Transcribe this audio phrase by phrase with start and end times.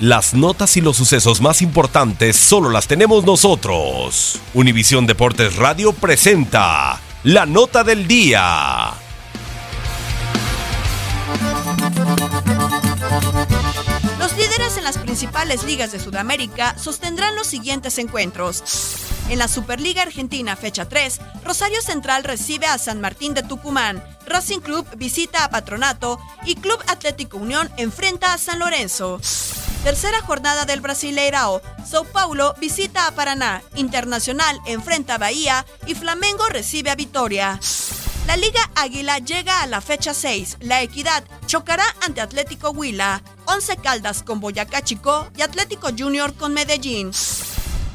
[0.00, 4.38] Las notas y los sucesos más importantes solo las tenemos nosotros.
[4.54, 8.92] Univisión Deportes Radio presenta la nota del día.
[14.20, 18.62] Los líderes en las principales ligas de Sudamérica sostendrán los siguientes encuentros.
[19.30, 24.60] En la Superliga Argentina, fecha 3, Rosario Central recibe a San Martín de Tucumán, Racing
[24.60, 29.20] Club visita a Patronato y Club Atlético Unión enfrenta a San Lorenzo.
[29.84, 31.62] Tercera jornada del Brasileirao.
[31.88, 37.58] Sao Paulo visita a Paraná, Internacional enfrenta a Bahía y Flamengo recibe a Vitoria.
[38.26, 40.58] La Liga Águila llega a la fecha 6.
[40.60, 46.52] La Equidad chocará ante Atlético Huila, Once Caldas con Boyacá Chico y Atlético Junior con
[46.52, 47.12] Medellín.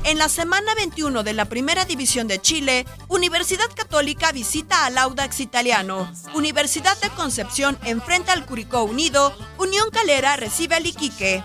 [0.06, 5.40] En la semana 21 de la Primera División de Chile, Universidad Católica visita al Audax
[5.40, 6.12] Italiano.
[6.34, 9.34] Universidad de Concepción enfrenta al Curicó Unido.
[9.58, 11.44] Unión Calera recibe al Iquique.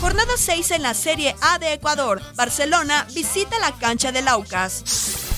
[0.00, 2.22] Jornada 6 en la Serie A de Ecuador.
[2.36, 4.84] Barcelona visita la cancha del Aucas.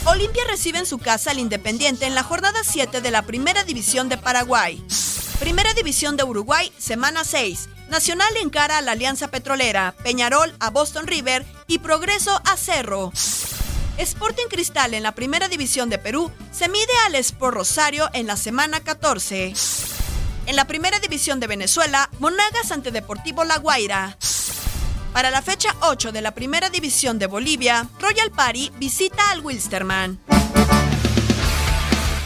[0.04, 4.10] Olimpia recibe en su casa al Independiente en la jornada 7 de la Primera División
[4.10, 4.84] de Paraguay.
[5.38, 7.70] Primera División de Uruguay, semana 6.
[7.88, 13.12] Nacional encara a la Alianza Petrolera, Peñarol a Boston River y Progreso a Cerro.
[13.96, 18.36] Sporting Cristal en la Primera División de Perú se mide al Sport Rosario en la
[18.36, 19.54] semana 14.
[20.46, 24.18] En la Primera División de Venezuela, Monagas ante Deportivo La Guaira.
[25.12, 30.18] Para la fecha 8 de la Primera División de Bolivia, Royal Party visita al Wilstermann.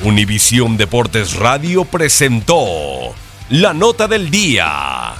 [0.03, 3.15] Univisión Deportes Radio presentó
[3.49, 5.15] la nota del día.